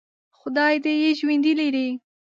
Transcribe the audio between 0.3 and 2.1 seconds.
خدای دې یې ژوندي لري.